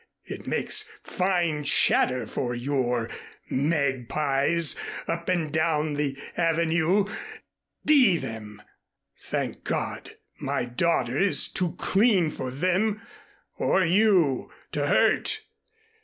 It 0.25 0.47
makes 0.47 0.89
fine 1.03 1.63
chatter 1.63 2.25
for 2.25 2.55
your 2.55 3.07
magpies 3.51 4.75
up 5.07 5.29
and 5.29 5.51
down 5.53 5.93
the 5.93 6.17
Avenue. 6.35 7.05
D 7.85 8.17
them! 8.17 8.63
Thank 9.19 9.63
God, 9.63 10.17
my 10.39 10.65
daughter 10.65 11.19
is 11.19 11.51
too 11.51 11.75
clean 11.77 12.31
for 12.31 12.49
them 12.49 12.99
or 13.59 13.85
you 13.85 14.51
to 14.71 14.87
hurt. 14.87 15.41